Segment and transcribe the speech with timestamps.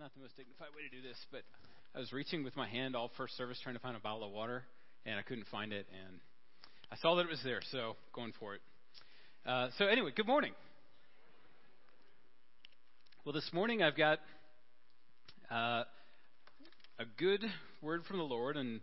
[0.00, 1.42] not the most dignified way to do this, but
[1.94, 4.32] I was reaching with my hand all first service trying to find a bottle of
[4.32, 4.64] water,
[5.04, 6.20] and I couldn't find it, and
[6.90, 8.62] I saw that it was there, so going for it.
[9.44, 10.52] Uh, so anyway, good morning.
[13.26, 14.20] Well, this morning I've got
[15.50, 15.82] uh,
[16.98, 17.44] a good
[17.82, 18.80] word from the Lord and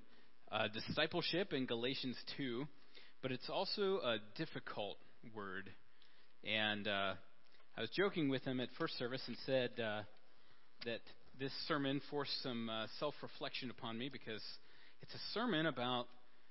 [0.52, 2.68] uh, discipleship in Galatians 2,
[3.24, 4.98] but it's also a difficult
[5.36, 5.72] word.
[6.44, 7.14] And uh,
[7.76, 10.02] I was joking with him at first service and said, uh,
[10.86, 11.02] that
[11.40, 14.42] this sermon forced some uh, self reflection upon me because
[15.02, 16.08] it's a sermon about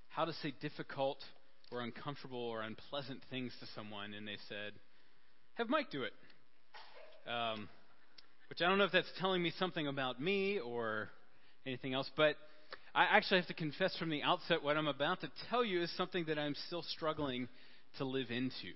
[0.09, 1.19] how to say difficult
[1.73, 4.73] or uncomfortable or unpleasant things to someone, and they said,
[5.55, 6.13] Have Mike do it.
[7.31, 7.69] Um,
[8.49, 11.09] which I don't know if that's telling me something about me or
[11.67, 12.37] anything else, but
[12.95, 15.91] I actually have to confess from the outset what I'm about to tell you is
[15.97, 17.49] something that I'm still struggling
[17.99, 18.73] to live into.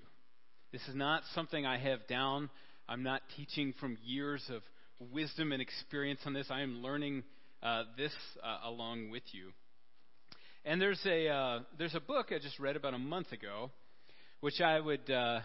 [0.73, 2.51] This is not something I have down.
[2.89, 4.63] I'm not teaching from years of
[5.13, 6.47] wisdom and experience on this.
[6.51, 7.25] I am learning
[7.63, 9.53] uh, this uh, along with you.
[10.65, 13.71] And there's a uh, there's a book I just read about a month ago,
[14.41, 15.41] which I would uh,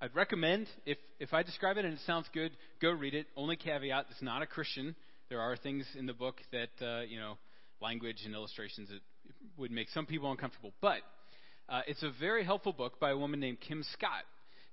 [0.00, 3.26] I'd recommend if if I describe it and it sounds good, go read it.
[3.36, 4.94] Only caveat: it's not a Christian.
[5.28, 7.38] There are things in the book that uh, you know,
[7.80, 9.00] language and illustrations that
[9.56, 10.72] would make some people uncomfortable.
[10.80, 10.98] But
[11.68, 14.22] uh, it's a very helpful book by a woman named Kim Scott.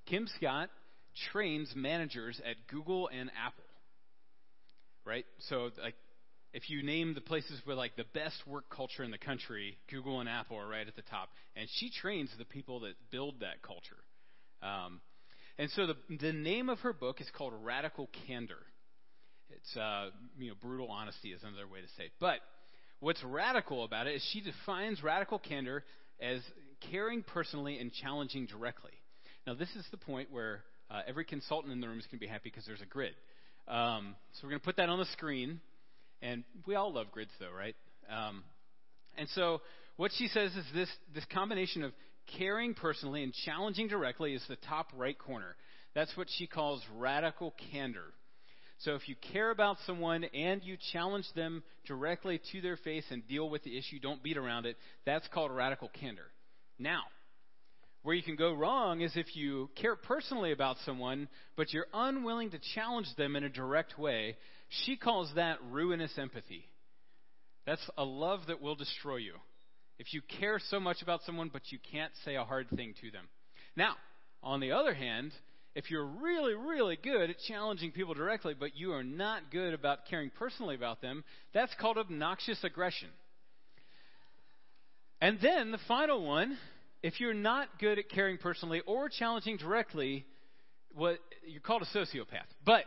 [0.05, 0.69] Kim Scott
[1.31, 3.63] trains managers at Google and Apple
[5.05, 5.25] right?
[5.49, 5.95] So like
[6.53, 10.19] if you name the places with like the best work culture in the country, Google
[10.19, 13.61] and Apple are right at the top, and she trains the people that build that
[13.61, 13.97] culture.
[14.61, 15.01] Um,
[15.57, 18.63] and so the the name of her book is called Radical Candor.
[19.49, 22.11] It's uh, you know brutal honesty is another way to say it.
[22.19, 22.39] But
[22.99, 25.83] what's radical about it is she defines radical candor
[26.21, 26.39] as
[26.91, 28.91] caring personally and challenging directly.
[29.45, 32.25] Now this is the point where uh, every consultant in the room is going to
[32.25, 33.13] be happy because there's a grid.
[33.67, 35.59] Um, so we're going to put that on the screen.
[36.22, 37.75] And we all love grids, though, right?
[38.09, 38.44] Um,
[39.17, 39.61] and so
[39.97, 41.91] what she says is this, this combination of
[42.38, 45.56] caring personally and challenging directly is the top right corner.
[45.94, 48.13] That's what she calls radical candor.
[48.79, 53.25] So if you care about someone and you challenge them directly to their face and
[53.28, 56.31] deal with the issue, don't beat around it, that's called radical candor.
[56.79, 57.03] Now,
[58.03, 62.52] where you can go wrong is if you care personally about someone, but you're unwilling
[62.52, 64.36] to challenge them in a direct way.
[64.86, 66.66] She calls that ruinous empathy.
[67.66, 69.36] That's a love that will destroy you.
[70.00, 73.12] If you care so much about someone, but you can't say a hard thing to
[73.12, 73.25] them.
[73.75, 73.96] Now,
[74.41, 75.31] on the other hand,
[75.74, 80.06] if you're really, really good at challenging people directly, but you are not good about
[80.09, 83.09] caring personally about them, that's called obnoxious aggression.
[85.22, 86.58] And then the final one
[87.03, 90.25] if you're not good at caring personally or challenging directly,
[90.96, 92.47] what you're called a sociopath.
[92.66, 92.86] But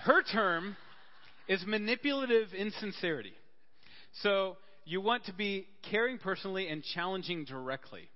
[0.00, 0.76] her term
[1.46, 3.34] is manipulative insincerity.
[4.22, 4.56] So
[4.86, 8.08] you want to be caring personally and challenging directly.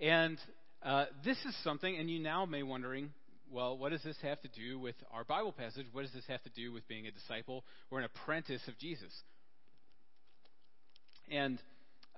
[0.00, 0.38] And
[0.82, 3.10] uh, this is something, and you now may wondering,
[3.50, 5.84] well, what does this have to do with our Bible passage?
[5.92, 9.12] What does this have to do with being a disciple or an apprentice of Jesus?
[11.30, 11.58] And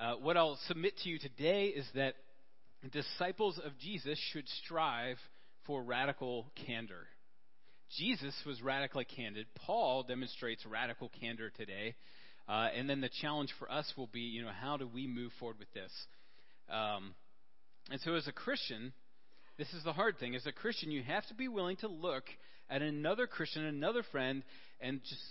[0.00, 2.14] uh, what I'll submit to you today is that
[2.90, 5.16] disciples of Jesus should strive
[5.66, 7.06] for radical candor.
[7.98, 9.46] Jesus was radically candid.
[9.54, 11.94] Paul demonstrates radical candor today.
[12.48, 15.30] Uh, and then the challenge for us will be, you know, how do we move
[15.38, 15.92] forward with this?
[16.70, 17.14] Um,
[17.90, 18.92] and so, as a Christian,
[19.58, 20.34] this is the hard thing.
[20.34, 22.24] As a Christian, you have to be willing to look
[22.70, 24.42] at another Christian, another friend,
[24.80, 25.22] and just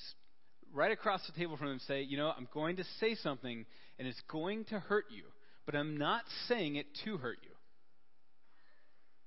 [0.74, 3.66] right across the table from them say, you know, I'm going to say something
[4.00, 5.24] and it's going to hurt you,
[5.66, 7.52] but I'm not saying it to hurt you.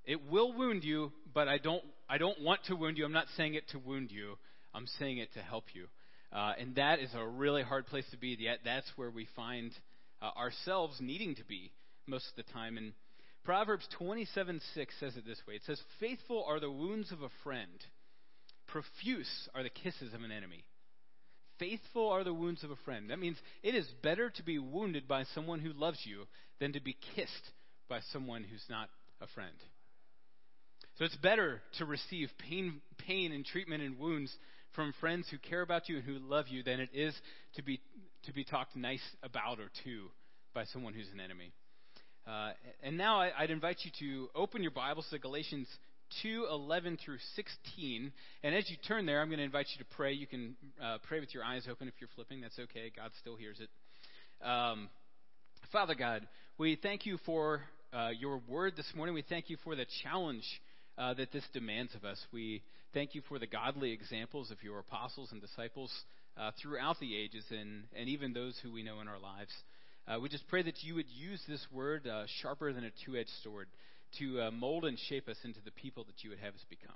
[0.05, 3.05] It will wound you, but I don't, I don't want to wound you.
[3.05, 4.37] I'm not saying it to wound you.
[4.73, 5.87] I'm saying it to help you.
[6.31, 8.35] Uh, and that is a really hard place to be.
[8.39, 9.71] Yet that's where we find
[10.21, 11.71] uh, ourselves needing to be
[12.07, 12.77] most of the time.
[12.77, 12.93] And
[13.43, 17.29] Proverbs 27 6 says it this way it says, Faithful are the wounds of a
[17.43, 17.83] friend,
[18.67, 20.65] profuse are the kisses of an enemy.
[21.59, 23.09] Faithful are the wounds of a friend.
[23.09, 26.25] That means it is better to be wounded by someone who loves you
[26.59, 27.51] than to be kissed
[27.89, 28.89] by someone who's not
[29.21, 29.55] a friend.
[30.97, 34.33] So it's better to receive pain, pain and treatment and wounds
[34.73, 37.13] from friends who care about you and who love you than it is
[37.55, 37.79] to be
[38.23, 40.09] to be talked nice about or to
[40.53, 41.51] by someone who's an enemy.
[42.25, 42.51] Uh,
[42.81, 45.67] and now I, would invite you to open your Bibles to Galatians
[46.21, 48.11] 2 11 through 16.
[48.43, 50.13] And as you turn there, I'm going to invite you to pray.
[50.13, 52.41] You can uh, pray with your eyes open if you're flipping.
[52.41, 52.91] That's okay.
[52.95, 53.69] God still hears it.
[54.45, 54.89] Um,
[55.71, 57.61] Father God, we thank you for
[57.93, 59.15] uh, your word this morning.
[59.15, 60.43] We thank you for the challenge
[60.97, 62.19] uh, that this demands of us.
[62.31, 62.61] We
[62.93, 65.91] thank you for the godly examples of your apostles and disciples
[66.37, 69.51] uh, throughout the ages and, and even those who we know in our lives.
[70.07, 73.15] Uh, we just pray that you would use this word uh, sharper than a two
[73.15, 73.67] edged sword
[74.19, 76.95] to uh, mold and shape us into the people that you would have us become.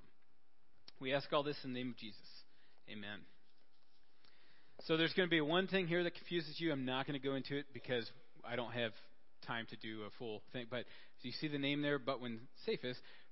[1.00, 2.19] We ask all this in the name of Jesus.
[2.89, 3.19] Amen.
[4.86, 6.71] So there's going to be one thing here that confuses you.
[6.71, 8.10] I'm not going to go into it because
[8.48, 8.92] I don't have
[9.45, 10.68] time to do a full thing.
[10.69, 10.86] But
[11.21, 12.39] you see the name there, but when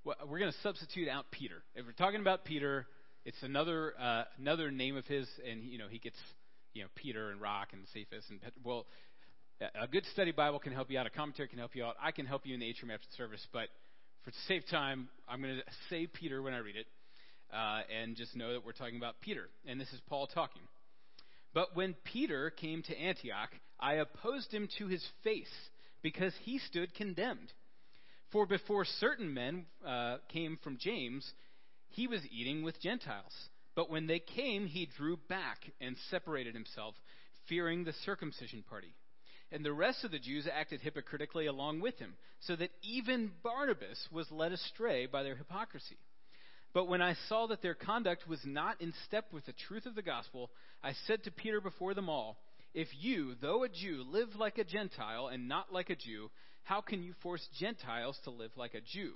[0.04, 1.62] well, we're going to substitute out Peter.
[1.76, 2.86] If we're talking about Peter,
[3.26, 6.18] it's another uh, another name of his, and you know he gets
[6.74, 8.86] you know Peter and Rock and Cephas and Pet- well,
[9.60, 11.08] a good study Bible can help you out.
[11.08, 11.96] A commentary can help you out.
[12.02, 13.70] I can help you in the atrium after the service, but
[14.24, 16.88] for to save time, I'm going to say Peter when I read it,
[17.54, 20.62] uh, and just know that we're talking about Peter, and this is Paul talking.
[21.54, 23.50] But when Peter came to Antioch,
[23.80, 25.46] I opposed him to his face
[26.02, 27.52] because he stood condemned.
[28.32, 31.26] For before certain men uh, came from James,
[31.90, 33.34] he was eating with Gentiles.
[33.76, 36.96] But when they came, he drew back and separated himself,
[37.48, 38.94] fearing the circumcision party.
[39.52, 44.08] And the rest of the Jews acted hypocritically along with him, so that even Barnabas
[44.12, 45.98] was led astray by their hypocrisy.
[46.74, 49.96] But when I saw that their conduct was not in step with the truth of
[49.96, 50.52] the gospel,
[50.84, 52.38] I said to Peter before them all,
[52.74, 56.30] If you, though a Jew, live like a Gentile and not like a Jew,
[56.64, 59.14] how can you force Gentiles to live like a Jew?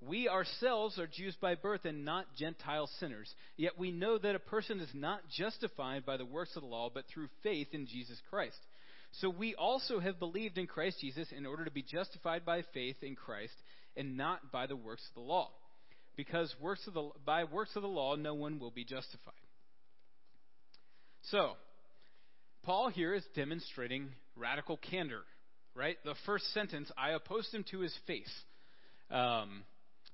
[0.00, 3.34] We ourselves are Jews by birth and not Gentile sinners.
[3.56, 6.88] Yet we know that a person is not justified by the works of the law,
[6.92, 8.56] but through faith in Jesus Christ.
[9.12, 12.96] So we also have believed in Christ Jesus in order to be justified by faith
[13.02, 13.54] in Christ
[13.96, 15.50] and not by the works of the law
[16.16, 19.32] because works of the, by works of the law no one will be justified.
[21.30, 21.52] So,
[22.62, 25.22] Paul here is demonstrating radical candor,
[25.74, 25.96] right?
[26.04, 28.32] The first sentence, I opposed him to his face.
[29.10, 29.62] Um,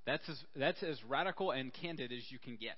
[0.06, 2.76] that's, as, that's as radical and candid as you can get.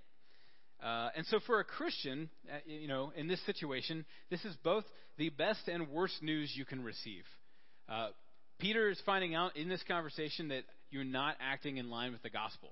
[0.82, 4.84] Uh, and so, for a Christian, uh, you know, in this situation, this is both
[5.16, 7.24] the best and worst news you can receive.
[7.88, 8.08] Uh,
[8.60, 12.30] Peter is finding out in this conversation that you're not acting in line with the
[12.30, 12.70] gospel.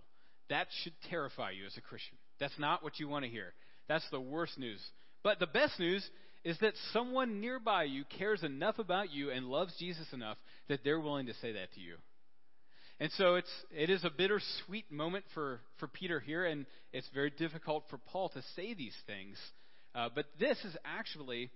[0.51, 2.17] That should terrify you as a Christian.
[2.39, 3.53] That's not what you want to hear.
[3.89, 4.81] That's the worst news.
[5.23, 6.09] But the best news
[6.45, 10.37] is that someone nearby you cares enough about you and loves Jesus enough
[10.69, 11.97] that they're willing to say that to you.
[12.99, 17.31] And so it's it is a bittersweet moment for, for Peter here, and it's very
[17.31, 19.37] difficult for Paul to say these things.
[19.95, 21.51] Uh, but this is actually,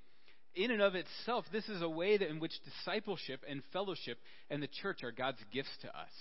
[0.54, 4.18] in and of itself, this is a way that in which discipleship and fellowship
[4.50, 6.12] and the church are God's gifts to us.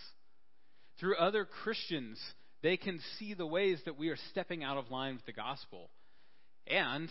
[0.99, 2.19] Through other Christians
[2.61, 5.89] they can see the ways that we are stepping out of line with the gospel.
[6.67, 7.09] And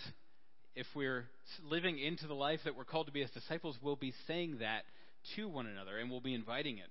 [0.75, 1.25] if we're
[1.65, 4.83] living into the life that we're called to be as disciples, we'll be saying that
[5.37, 6.89] to one another and we'll be inviting it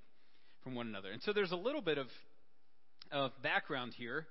[0.67, 1.11] from one another.
[1.11, 2.07] And so there's a little bit of,
[3.09, 4.27] of background here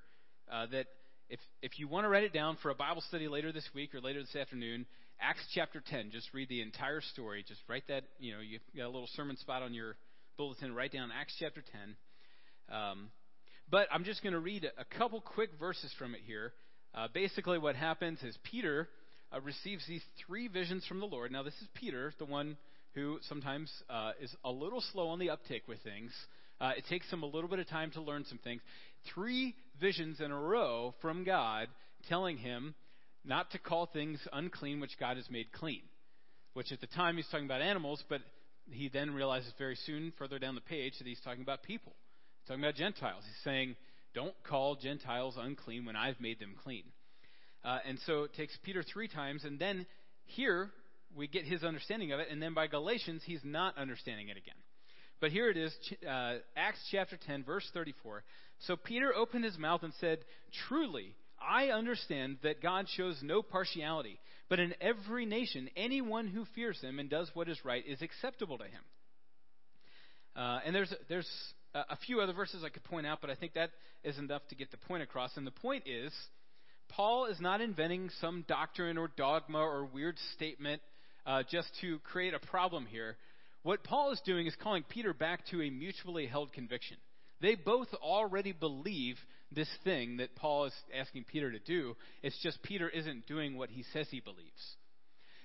[0.53, 0.85] uh, that
[1.31, 3.95] if, if you want to write it down for a Bible study later this week
[3.95, 4.85] or later this afternoon,
[5.19, 7.43] Acts chapter 10, just read the entire story.
[7.49, 9.97] Just write that, you know, you got a little sermon spot on your
[10.37, 10.75] bulletin.
[10.75, 11.65] Write down Acts chapter
[12.69, 12.77] 10.
[12.77, 13.09] Um,
[13.71, 16.53] but I'm just going to read a couple quick verses from it here.
[16.95, 18.91] Uh, basically, what happens is Peter
[19.35, 21.33] uh, receives these three visions from the Lord.
[21.33, 22.59] Now, this is Peter, the one
[22.97, 26.11] who sometimes uh, is a little slow on the uptake with things.
[26.61, 28.61] Uh, it takes him a little bit of time to learn some things.
[29.15, 31.69] Three visions in a row from God
[32.09, 32.75] telling him
[33.25, 35.83] not to call things unclean which God has made clean.
[36.55, 38.23] Which at the time he's talking about animals, but
[38.71, 41.93] he then realizes very soon, further down the page, that he's talking about people
[42.47, 43.25] talking about Gentiles.
[43.27, 43.77] He's saying,
[44.15, 46.85] don't call Gentiles unclean when I've made them clean.
[47.65, 49.87] Uh, and so it takes Peter three times, and then
[50.27, 50.71] here
[51.17, 54.55] we get his understanding of it, and then by Galatians, he's not understanding it again.
[55.21, 55.75] But here it is,
[56.07, 58.23] uh, Acts chapter 10, verse 34.
[58.67, 60.19] So Peter opened his mouth and said,
[60.69, 64.19] Truly, I understand that God shows no partiality,
[64.49, 68.59] but in every nation, anyone who fears him and does what is right is acceptable
[68.59, 68.83] to him.
[70.35, 71.29] Uh, and there's, there's
[71.75, 73.71] a few other verses I could point out, but I think that
[74.05, 75.37] is enough to get the point across.
[75.37, 76.13] And the point is,
[76.89, 80.83] Paul is not inventing some doctrine or dogma or weird statement
[81.27, 83.17] uh, just to create a problem here.
[83.63, 86.97] What Paul is doing is calling Peter back to a mutually held conviction.
[87.41, 89.17] They both already believe
[89.53, 91.97] this thing that Paul is asking Peter to do.
[92.23, 94.77] It's just Peter isn't doing what he says he believes.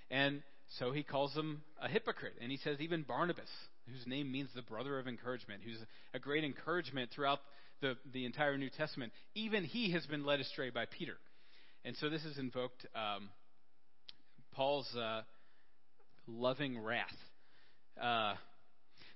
[0.10, 0.44] And
[0.80, 2.36] so he calls him a hypocrite.
[2.42, 3.50] And he says even Barnabas
[3.90, 5.80] whose name means the brother of encouragement, who's
[6.14, 7.40] a great encouragement throughout
[7.82, 9.12] the, the entire New Testament.
[9.36, 11.18] Even he has been led astray by Peter.
[11.84, 13.30] And so this has invoked um,
[14.54, 15.22] Paul's uh,
[16.28, 17.18] loving wrath.
[18.02, 18.36] Uh,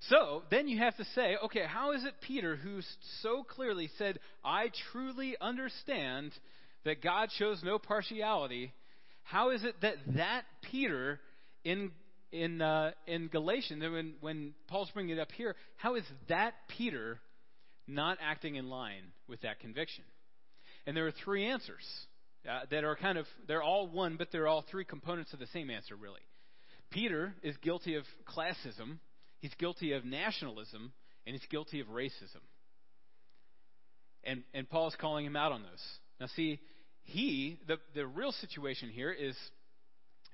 [0.09, 2.81] So then you have to say, okay, how is it Peter, who
[3.24, 6.31] so clearly said, I truly understand
[6.83, 8.71] that God shows no partiality,
[9.24, 11.19] how is it that that Peter
[11.63, 11.91] in
[12.31, 17.19] in uh, in Galatians, when when Paul's bringing it up here, how is that Peter
[17.88, 20.03] not acting in line with that conviction?
[20.85, 21.83] And there are three answers
[22.47, 25.47] uh, that are kind of they're all one, but they're all three components of the
[25.47, 26.21] same answer, really.
[26.92, 29.00] Peter is guilty of classism,
[29.39, 30.94] he's guilty of nationalism,
[31.25, 32.42] and he's guilty of racism.
[34.24, 35.84] And and Paul's calling him out on those.
[36.20, 36.60] Now, see,
[37.04, 39.36] he the the real situation here is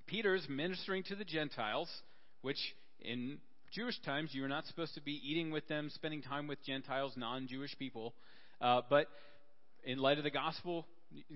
[0.08, 1.90] Peter's ministering to the Gentiles,
[2.42, 2.58] which
[3.00, 3.38] in
[3.72, 7.14] Jewish times you were not supposed to be eating with them, spending time with Gentiles,
[7.16, 8.14] non Jewish people.
[8.60, 9.08] Uh, but
[9.84, 10.86] in light of the gospel,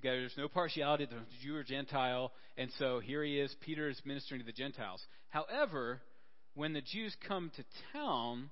[0.02, 1.08] there's no partiality
[1.44, 3.54] Jew or Gentile, and so here he is.
[3.62, 5.02] Peter is ministering to the Gentiles.
[5.30, 6.02] However,
[6.54, 7.64] when the Jews come to
[7.94, 8.50] town,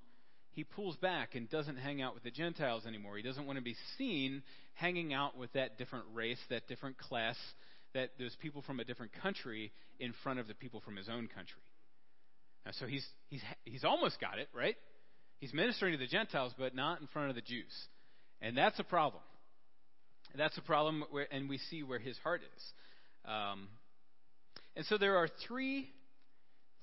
[0.52, 3.18] he pulls back and doesn't hang out with the Gentiles anymore.
[3.18, 4.44] He doesn't want to be seen
[4.76, 7.38] hanging out with that different race, that different class,
[7.94, 11.28] that those people from a different country in front of the people from his own
[11.28, 11.62] country.
[12.66, 14.76] Now, so he's, he's, he's almost got it, right?
[15.40, 17.74] He's ministering to the Gentiles, but not in front of the Jews.
[18.42, 19.24] And that's a problem.
[20.36, 22.64] That's a problem, where, and we see where his heart is.
[23.26, 23.68] Um,
[24.76, 25.90] and so there are three,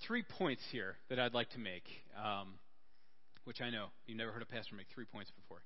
[0.07, 1.83] three points here that I'd like to make,
[2.17, 2.55] um,
[3.45, 5.63] which I know you've never heard a pastor make three points before.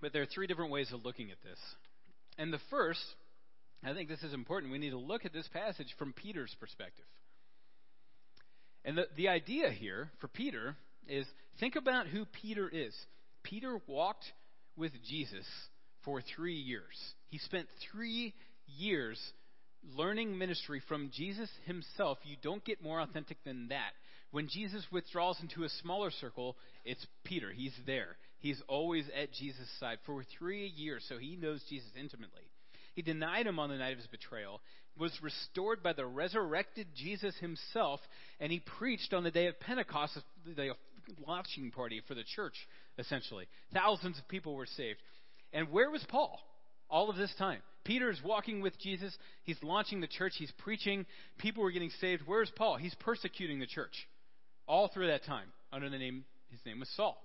[0.00, 1.58] But there are three different ways of looking at this.
[2.38, 3.04] And the first,
[3.84, 4.72] I think this is important.
[4.72, 7.04] We need to look at this passage from Peter's perspective.
[8.84, 10.76] And the, the idea here for Peter
[11.08, 11.26] is
[11.60, 12.94] think about who Peter is.
[13.42, 14.24] Peter walked
[14.76, 15.46] with Jesus
[16.04, 16.96] for three years.
[17.28, 18.34] He spent three
[18.66, 19.18] years
[19.96, 22.18] learning ministry from Jesus himself.
[22.24, 23.92] You don't get more authentic than that.
[24.30, 27.50] When Jesus withdraws into a smaller circle, it's Peter.
[27.52, 28.16] He's there.
[28.38, 32.42] He's always at Jesus' side for three years, so he knows Jesus intimately.
[32.94, 34.60] He denied him on the night of his betrayal,
[34.98, 38.00] was restored by the resurrected Jesus himself,
[38.40, 40.72] and he preached on the day of Pentecost, the
[41.26, 42.54] launching party for the church,
[42.98, 43.46] essentially.
[43.72, 44.98] Thousands of people were saved.
[45.52, 46.38] And where was Paul
[46.88, 47.60] all of this time?
[47.84, 49.16] Peter is walking with Jesus.
[49.42, 50.34] He's launching the church.
[50.36, 51.04] He's preaching.
[51.38, 52.22] People were getting saved.
[52.26, 52.76] Where's Paul?
[52.76, 54.08] He's persecuting the church
[54.68, 57.20] all through that time under the name, his name was Saul.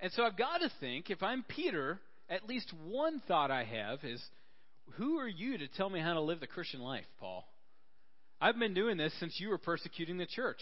[0.00, 1.98] And so I've got to think, if I'm Peter,
[2.30, 4.22] at least one thought I have is,
[4.92, 7.44] who are you to tell me how to live the Christian life, Paul?
[8.40, 10.60] I've been doing this since you were persecuting the church.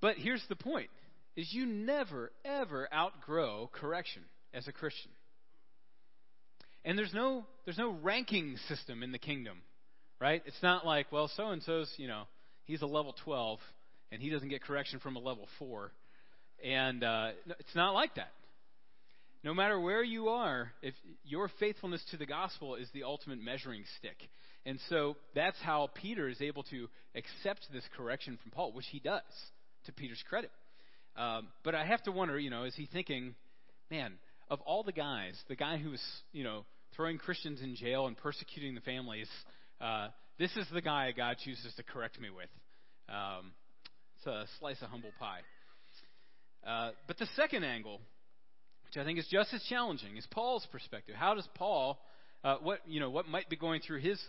[0.00, 0.88] But here's the point
[1.36, 4.22] is you never ever outgrow correction
[4.52, 5.10] as a Christian.
[6.84, 9.58] And there's no there's no ranking system in the kingdom,
[10.20, 10.42] right?
[10.46, 12.24] It's not like, well, so and so's, you know,
[12.64, 13.58] he's a level 12
[14.12, 15.90] and he doesn't get correction from a level 4.
[16.62, 18.32] And uh, it's not like that.
[19.42, 23.84] No matter where you are, if your faithfulness to the gospel is the ultimate measuring
[23.98, 24.16] stick.
[24.64, 29.00] And so that's how Peter is able to accept this correction from Paul, which he
[29.00, 29.22] does,
[29.84, 30.50] to Peter's credit.
[31.16, 33.34] Um, but I have to wonder, you know, is he thinking,
[33.90, 34.14] man,
[34.50, 36.02] of all the guys, the guy who was,
[36.32, 36.64] you know,
[36.96, 39.28] throwing Christians in jail and persecuting the families,
[39.80, 42.48] uh, this is the guy God chooses to correct me with.
[43.08, 43.52] Um,
[44.16, 45.40] it's a slice of humble pie.
[46.66, 48.00] Uh, but the second angle,
[48.86, 51.14] which I think is just as challenging, is Paul's perspective.
[51.14, 51.98] How does Paul,
[52.42, 54.20] uh, what you know, what might be going through his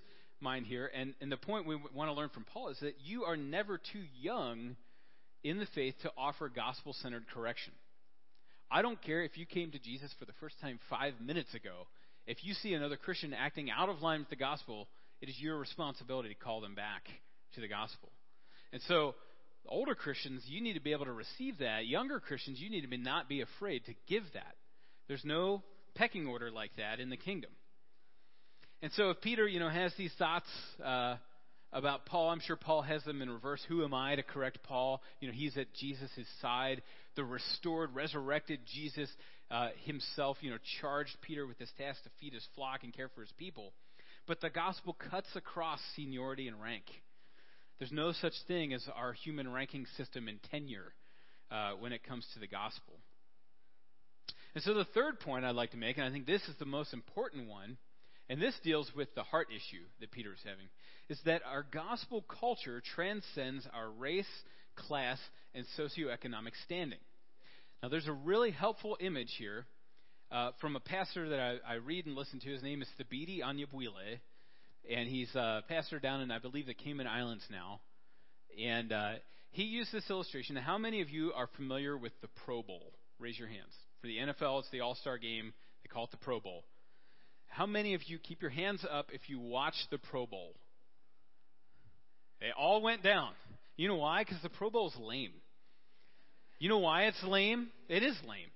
[0.41, 0.91] mind here?
[0.93, 3.77] And, and the point we want to learn from Paul is that you are never
[3.77, 4.75] too young
[5.45, 7.71] in the faith to offer gospel-centered correction.
[8.71, 11.85] I don't care if you came to Jesus for the first time five minutes ago.
[12.25, 14.87] If you see another Christian acting out of line with the gospel,
[15.21, 17.03] it is your responsibility to call them back
[17.53, 18.09] to the gospel.
[18.73, 19.13] And so
[19.67, 21.85] older Christians, you need to be able to receive that.
[21.85, 24.55] Younger Christians, you need to be, not be afraid to give that.
[25.07, 25.61] There's no
[25.93, 27.51] pecking order like that in the kingdom.
[28.81, 30.47] And so if Peter, you know, has these thoughts
[30.83, 31.17] uh,
[31.75, 33.61] about Paul, I'm sure Paul has them in reverse.
[33.67, 35.01] Who am I to correct Paul?
[35.19, 36.09] You know, he's at Jesus'
[36.41, 36.81] side.
[37.15, 39.09] The restored, resurrected Jesus
[39.51, 43.09] uh, himself, you know, charged Peter with this task to feed his flock and care
[43.13, 43.73] for his people.
[44.25, 46.85] But the gospel cuts across seniority and rank.
[47.77, 50.93] There's no such thing as our human ranking system and tenure
[51.51, 52.95] uh, when it comes to the gospel.
[54.55, 56.65] And so the third point I'd like to make, and I think this is the
[56.65, 57.77] most important one,
[58.29, 60.67] and this deals with the heart issue that Peter is having,
[61.09, 64.25] is that our gospel culture transcends our race,
[64.75, 65.19] class,
[65.53, 66.99] and socioeconomic standing.
[67.83, 69.65] Now, there's a really helpful image here
[70.31, 72.49] uh, from a pastor that I, I, read and listen to.
[72.49, 74.17] His name is Thabiti Anyabwile
[74.89, 77.79] and he's a pastor down in, I believe, the Cayman Islands now.
[78.61, 79.11] And uh,
[79.51, 80.55] he used this illustration.
[80.55, 82.93] How many of you are familiar with the Pro Bowl?
[83.19, 83.73] Raise your hands.
[84.01, 85.53] For the NFL, it's the All Star game.
[85.83, 86.63] They call it the Pro Bowl.
[87.55, 90.55] How many of you keep your hands up if you watch the Pro Bowl?
[92.41, 93.31] They all went down.
[93.77, 94.25] You know why?
[94.25, 95.31] Because the Pro Bowl is lame.
[96.59, 97.69] You know why it's lame?
[97.87, 98.49] It is lame.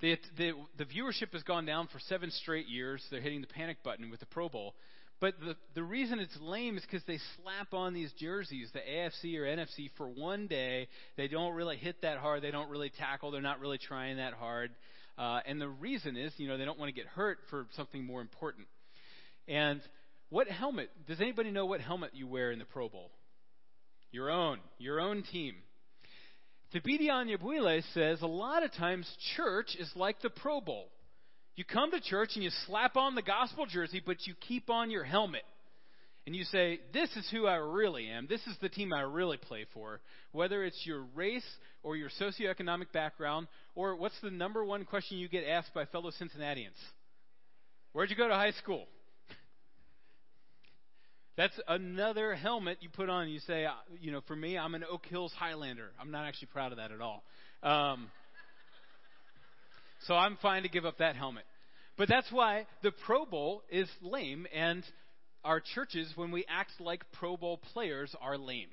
[0.00, 3.00] The, the, the viewership has gone down for seven straight years.
[3.12, 4.74] They're hitting the panic button with the Pro Bowl.
[5.20, 9.36] But the, the reason it's lame is because they slap on these jerseys, the AFC
[9.38, 10.88] or NFC, for one day.
[11.16, 12.42] They don't really hit that hard.
[12.42, 13.30] They don't really tackle.
[13.30, 14.72] They're not really trying that hard.
[15.20, 18.02] Uh, and the reason is, you know, they don't want to get hurt for something
[18.02, 18.66] more important.
[19.46, 19.82] And
[20.30, 20.88] what helmet?
[21.06, 23.10] Does anybody know what helmet you wear in the Pro Bowl?
[24.12, 25.56] Your own, your own team.
[26.74, 30.88] Thabiti Anyabwile says a lot of times church is like the Pro Bowl.
[31.54, 34.90] You come to church and you slap on the gospel jersey, but you keep on
[34.90, 35.42] your helmet.
[36.30, 38.28] And you say, This is who I really am.
[38.28, 39.98] This is the team I really play for.
[40.30, 41.44] Whether it's your race
[41.82, 46.12] or your socioeconomic background, or what's the number one question you get asked by fellow
[46.12, 46.76] Cincinnatians?
[47.94, 48.86] Where'd you go to high school?
[51.36, 53.28] That's another helmet you put on.
[53.28, 55.90] You say, uh, you know, for me, I'm an Oak Hills Highlander.
[56.00, 57.24] I'm not actually proud of that at all.
[57.64, 58.08] Um,
[60.06, 61.42] so I'm fine to give up that helmet.
[61.98, 64.84] But that's why the Pro Bowl is lame, and
[65.44, 68.68] our churches, when we act like Pro Bowl players, are lame.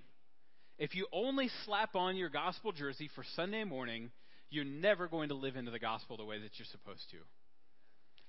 [0.77, 4.11] If you only slap on your gospel jersey for Sunday morning,
[4.49, 7.17] you're never going to live into the gospel the way that you're supposed to.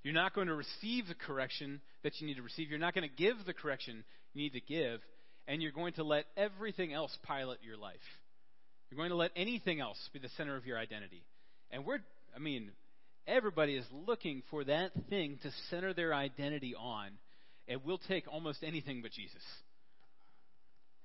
[0.03, 2.71] You're not going to receive the correction that you need to receive.
[2.71, 5.01] You're not going to give the correction you need to give.
[5.47, 7.97] And you're going to let everything else pilot your life.
[8.91, 11.25] You're going to let anything else be the center of your identity.
[11.71, 11.99] And we're,
[12.35, 12.71] I mean,
[13.27, 17.11] everybody is looking for that thing to center their identity on.
[17.69, 19.43] And we'll take almost anything but Jesus.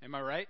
[0.02, 0.48] Am I right?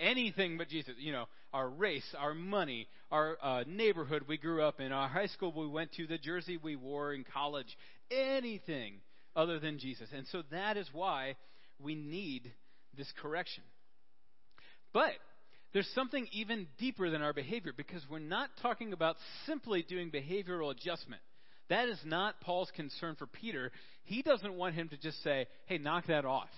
[0.00, 0.94] anything but Jesus.
[0.98, 5.26] You know, our race, our money, our uh, neighborhood we grew up in, our high
[5.26, 7.76] school we went to, the jersey we wore in college,
[8.10, 8.94] anything
[9.36, 10.08] other than Jesus.
[10.14, 11.36] And so that is why
[11.78, 12.50] we need
[12.96, 13.62] this correction.
[14.92, 15.12] But
[15.72, 20.72] there's something even deeper than our behavior because we're not talking about simply doing behavioral
[20.72, 21.22] adjustment.
[21.70, 23.70] That is not Paul's concern for Peter.
[24.02, 26.50] He doesn't want him to just say, hey, knock that off.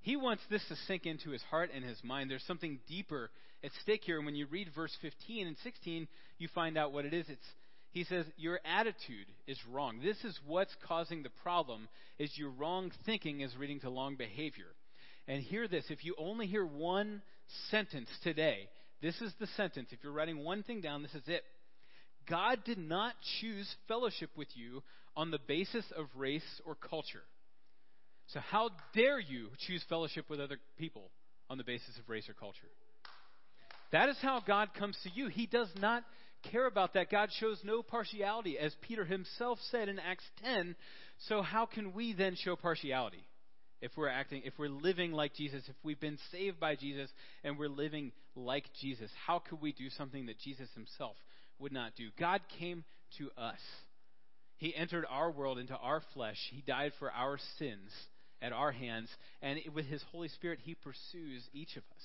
[0.00, 2.30] He wants this to sink into his heart and his mind.
[2.30, 3.30] There's something deeper
[3.64, 4.16] at stake here.
[4.16, 6.06] And when you read verse 15 and 16,
[6.38, 7.26] you find out what it is.
[7.28, 7.44] It's,
[7.90, 10.00] he says, Your attitude is wrong.
[10.02, 11.88] This is what's causing the problem,
[12.20, 14.68] is your wrong thinking is leading to wrong behavior.
[15.26, 17.22] And hear this if you only hear one
[17.70, 18.68] sentence today,
[19.02, 19.88] this is the sentence.
[19.90, 21.42] If you're writing one thing down, this is it.
[22.28, 24.82] God did not choose fellowship with you
[25.16, 27.22] on the basis of race or culture.
[28.28, 31.10] So, how dare you choose fellowship with other people
[31.48, 32.68] on the basis of race or culture?
[33.90, 35.28] That is how God comes to you.
[35.28, 36.04] He does not
[36.52, 37.10] care about that.
[37.10, 40.76] God shows no partiality, as Peter himself said in Acts 10.
[41.28, 43.24] So, how can we then show partiality?
[43.80, 47.08] If we're acting, if we're living like Jesus, if we've been saved by Jesus
[47.44, 51.16] and we're living like Jesus, how could we do something that Jesus himself
[51.58, 52.08] would not do?
[52.18, 52.84] God came
[53.18, 53.58] to us.
[54.56, 56.38] He entered our world into our flesh.
[56.50, 57.90] He died for our sins
[58.40, 59.08] at our hands,
[59.42, 62.02] and with His Holy Spirit, He pursues each of us.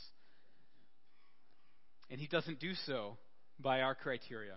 [2.10, 3.18] And He doesn't do so
[3.60, 4.56] by our criteria.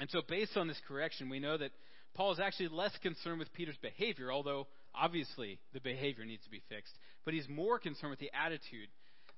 [0.00, 1.70] And so, based on this correction, we know that
[2.14, 6.62] Paul is actually less concerned with Peter's behavior, although obviously the behavior needs to be
[6.68, 6.92] fixed,
[7.24, 8.88] but he's more concerned with the attitude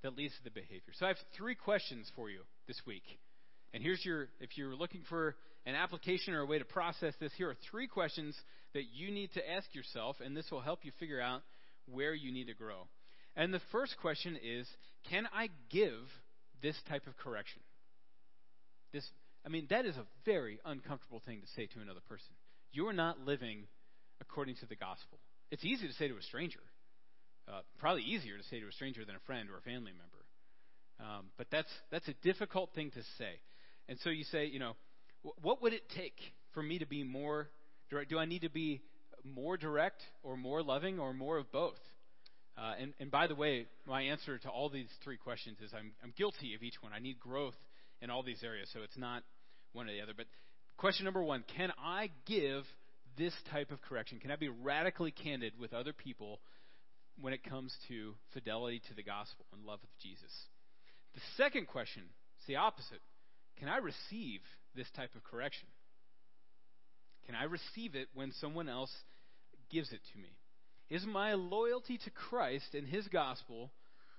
[0.02, 0.92] that leads to the behavior.
[0.98, 3.04] So, I have three questions for you this week.
[3.74, 5.34] And here's your, if you're looking for
[5.66, 8.36] an application or a way to process this, here are three questions
[8.72, 11.42] that you need to ask yourself, and this will help you figure out
[11.86, 12.86] where you need to grow.
[13.34, 14.68] And the first question is
[15.10, 15.98] Can I give
[16.62, 17.60] this type of correction?
[18.92, 19.04] This,
[19.44, 22.30] I mean, that is a very uncomfortable thing to say to another person.
[22.70, 23.64] You are not living
[24.20, 25.18] according to the gospel.
[25.50, 26.60] It's easy to say to a stranger.
[27.48, 30.22] Uh, probably easier to say to a stranger than a friend or a family member.
[31.00, 33.40] Um, but that's that's a difficult thing to say.
[33.88, 34.76] And so you say, you know,
[35.42, 36.18] what would it take
[36.52, 37.48] for me to be more
[37.90, 38.10] direct?
[38.10, 38.80] Do I need to be
[39.24, 41.78] more direct or more loving or more of both?
[42.56, 45.92] Uh, and, and by the way, my answer to all these three questions is I'm,
[46.02, 46.92] I'm guilty of each one.
[46.92, 47.56] I need growth
[48.00, 49.22] in all these areas, so it's not
[49.72, 50.12] one or the other.
[50.16, 50.26] But
[50.76, 52.64] question number one can I give
[53.16, 54.20] this type of correction?
[54.20, 56.40] Can I be radically candid with other people
[57.20, 60.30] when it comes to fidelity to the gospel and love of Jesus?
[61.14, 62.02] The second question
[62.40, 63.00] is the opposite.
[63.58, 64.40] Can I receive
[64.74, 65.68] this type of correction?
[67.26, 68.92] Can I receive it when someone else
[69.70, 70.36] gives it to me?
[70.90, 73.72] Is my loyalty to Christ and His gospel,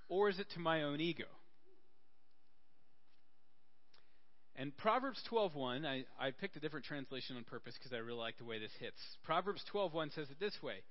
[0.09, 1.25] or is it to my own ego?
[4.55, 8.37] And Proverbs 12:1, I, I picked a different translation on purpose because I really like
[8.37, 8.97] the way this hits.
[9.23, 10.81] Proverbs 12:1 says it this way: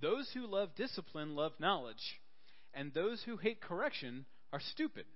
[0.00, 2.20] "Those who love discipline love knowledge,
[2.74, 5.06] and those who hate correction are stupid."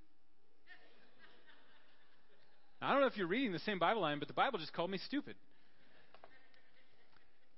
[2.83, 4.91] I don't know if you're reading the same Bible line, but the Bible just called
[4.91, 5.37] me stupid.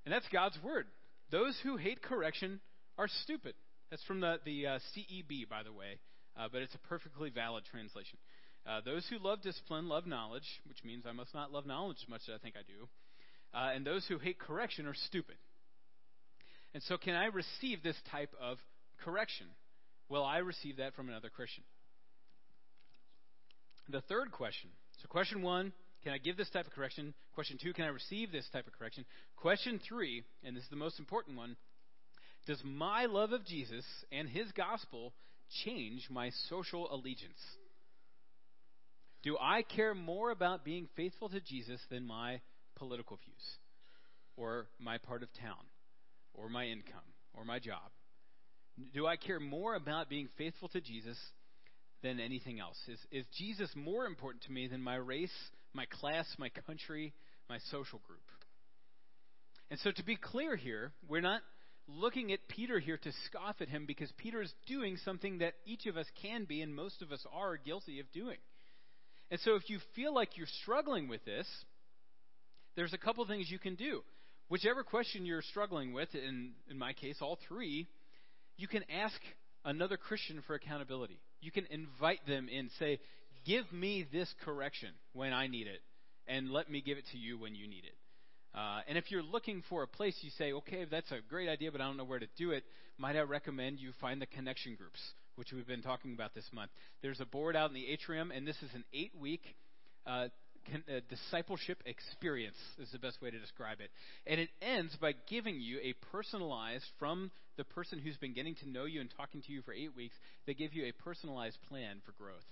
[0.05, 0.87] And that's God's word.
[1.31, 2.61] Those who hate correction
[2.99, 3.55] are stupid.
[3.91, 5.99] That's from the, the uh, CEB, by the way,
[6.37, 8.19] uh, but it's a perfectly valid translation.
[8.67, 12.09] Uh, those who love discipline love knowledge, which means I must not love knowledge as
[12.09, 12.89] much as I think I do.
[13.55, 15.37] Uh, and those who hate correction are stupid.
[16.75, 18.59] And so, can I receive this type of
[19.05, 19.47] correction?
[20.09, 21.65] Well, I receive that from another Christian.
[23.89, 24.71] The third question.
[25.03, 27.15] So, question one can I give this type of correction?
[27.35, 29.05] Question two, can I receive this type of correction?
[29.37, 31.57] Question three, and this is the most important one
[32.47, 35.13] Does my love of Jesus and his gospel
[35.65, 37.41] change my social allegiance?
[39.23, 42.41] Do I care more about being faithful to Jesus than my
[42.77, 43.59] political views,
[44.37, 45.65] or my part of town,
[46.35, 47.91] or my income, or my job?
[48.93, 51.17] Do I care more about being faithful to Jesus
[52.03, 52.77] than anything else?
[52.89, 55.33] Is, is Jesus more important to me than my race,
[55.73, 57.13] my class, my country,
[57.49, 58.21] my social group?
[59.71, 61.41] And so, to be clear here, we're not
[61.89, 65.87] looking at Peter here to scoff at him because Peter is doing something that each
[65.87, 68.39] of us can be and most of us are guilty of doing.
[69.31, 71.47] And so, if you feel like you're struggling with this,
[72.77, 74.03] there's a couple things you can do.
[74.49, 77.87] Whichever question you're struggling with, in, in my case, all three,
[78.59, 79.19] you can ask
[79.65, 81.19] another Christian for accountability.
[81.43, 82.99] You can invite them in, say,
[83.45, 85.81] Give me this correction when I need it,
[86.27, 87.97] and let me give it to you when you need it.
[88.55, 91.73] Uh, and if you're looking for a place, you say, okay, that's a great idea,
[91.73, 92.65] but I don't know where to do it.
[92.99, 95.01] Might I recommend you find the connection groups,
[95.37, 96.71] which we've been talking about this month?
[97.01, 99.43] There's a board out in the atrium, and this is an eight week
[100.07, 100.29] uh,
[100.75, 103.91] uh, discipleship experience, is the best way to describe it.
[104.27, 108.69] And it ends by giving you a personalized, from the person who's been getting to
[108.69, 110.15] know you and talking to you for eight weeks,
[110.47, 112.45] they give you a personalized plan for growth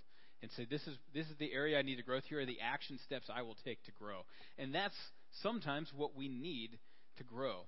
[0.42, 2.20] and say, this is, this is the area I need to grow.
[2.28, 4.24] Here are the action steps I will take to grow.
[4.58, 4.94] And that's
[5.42, 6.78] sometimes what we need
[7.18, 7.62] to grow.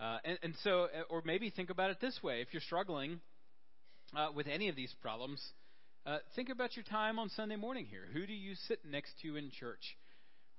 [0.00, 3.20] Uh, and, and, so, uh, or maybe think about it this way if you're struggling
[4.16, 5.40] uh, with any of these problems,
[6.06, 8.06] uh, think about your time on Sunday morning here.
[8.12, 9.96] Who do you sit next to in church?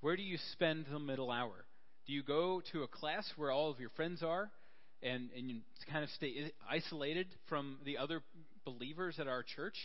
[0.01, 1.65] Where do you spend the middle hour?
[2.08, 4.49] Do you go to a class where all of your friends are
[5.03, 8.21] and, and you kind of stay isolated from the other
[8.63, 9.75] believers at our church?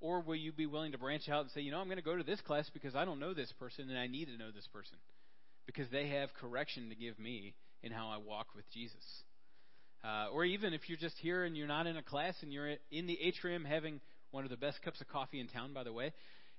[0.00, 2.02] Or will you be willing to branch out and say, you know, I'm going to
[2.02, 4.50] go to this class because I don't know this person and I need to know
[4.50, 4.96] this person?
[5.66, 7.52] Because they have correction to give me
[7.82, 9.04] in how I walk with Jesus.
[10.02, 12.76] Uh, or even if you're just here and you're not in a class and you're
[12.90, 15.92] in the atrium having one of the best cups of coffee in town, by the
[15.92, 16.12] way,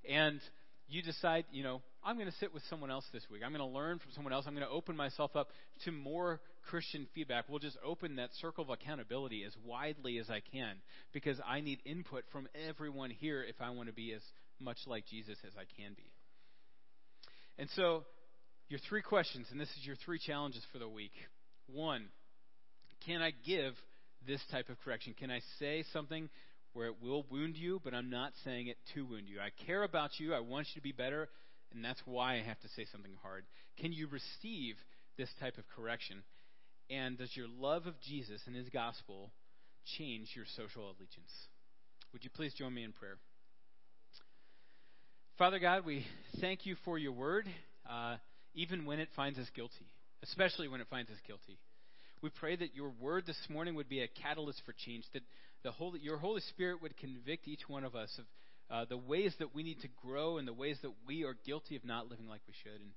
[0.10, 0.40] and
[0.88, 3.42] you decide, you know, I'm going to sit with someone else this week.
[3.46, 4.46] I'm going to learn from someone else.
[4.46, 5.50] I'm going to open myself up
[5.86, 7.46] to more Christian feedback.
[7.48, 10.76] We'll just open that circle of accountability as widely as I can
[11.14, 14.22] because I need input from everyone here if I want to be as
[14.60, 16.12] much like Jesus as I can be.
[17.58, 18.04] And so,
[18.68, 21.14] your three questions, and this is your three challenges for the week.
[21.68, 22.06] One,
[23.06, 23.74] can I give
[24.28, 25.16] this type of correction?
[25.18, 26.30] Can I say something
[26.74, 29.40] where it will wound you, but I'm not saying it to wound you.
[29.40, 30.34] I care about you.
[30.34, 31.30] I want you to be better,
[31.74, 33.44] and that's why I have to say something hard.
[33.80, 34.76] Can you receive
[35.18, 36.24] this type of correction?
[36.90, 39.32] And does your love of Jesus and his gospel
[39.98, 41.32] change your social allegiance?
[42.14, 43.18] Would you please join me in prayer?
[45.38, 46.06] Father God, we
[46.40, 47.48] thank you for your word,
[47.90, 48.18] uh,
[48.54, 49.88] even when it finds us guilty,
[50.24, 51.58] especially when it finds us guilty.
[52.22, 55.24] We pray that your word this morning would be a catalyst for change, that
[55.64, 58.26] the Holy, your Holy Spirit would convict each one of us of
[58.70, 61.76] uh, the ways that we need to grow and the ways that we are guilty
[61.76, 62.80] of not living like we should.
[62.80, 62.92] And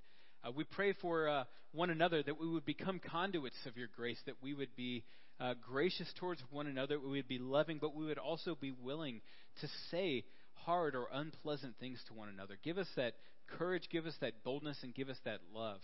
[0.47, 4.19] uh, we pray for uh, one another that we would become conduits of your grace,
[4.27, 5.05] that we would be
[5.41, 9.21] uh, gracious towards one another, we would be loving, but we would also be willing
[9.61, 12.57] to say hard or unpleasant things to one another.
[12.63, 13.15] Give us that
[13.59, 15.81] courage, give us that boldness, and give us that love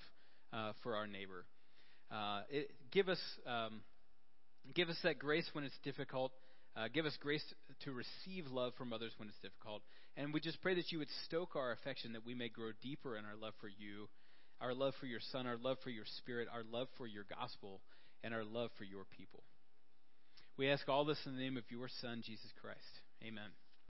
[0.53, 1.45] uh, for our neighbor.
[2.11, 3.83] Uh, it, give us um,
[4.75, 6.33] give us that grace when it's difficult.
[6.77, 7.45] Uh, give us grace
[7.85, 9.83] to receive love from others when it's difficult.
[10.17, 13.17] And we just pray that you would stoke our affection, that we may grow deeper
[13.17, 14.09] in our love for you,
[14.61, 17.81] our love for your Son, our love for your Spirit, our love for your gospel,
[18.23, 19.43] and our love for your people.
[20.57, 22.79] We ask all this in the name of your Son, Jesus Christ.
[23.25, 23.51] Amen.